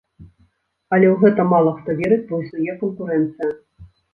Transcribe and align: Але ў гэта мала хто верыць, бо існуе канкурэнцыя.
Але 0.95 1.07
ў 1.09 1.15
гэта 1.25 1.45
мала 1.51 1.75
хто 1.81 1.89
верыць, 2.01 2.25
бо 2.33 2.41
існуе 2.47 2.73
канкурэнцыя. 2.83 3.51